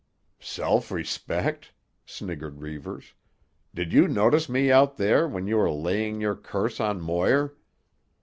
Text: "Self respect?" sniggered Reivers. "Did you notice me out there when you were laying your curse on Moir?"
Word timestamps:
"Self 0.39 0.89
respect?" 0.89 1.73
sniggered 2.07 2.59
Reivers. 2.59 3.13
"Did 3.71 3.93
you 3.93 4.07
notice 4.07 4.49
me 4.49 4.71
out 4.71 4.97
there 4.97 5.27
when 5.27 5.45
you 5.45 5.57
were 5.57 5.69
laying 5.71 6.19
your 6.19 6.35
curse 6.35 6.79
on 6.79 6.99
Moir?" 7.01 7.53